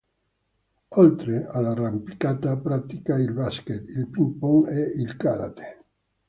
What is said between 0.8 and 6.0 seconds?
Oltre all'arrampicata pratica il basket, il ping pong e il karate.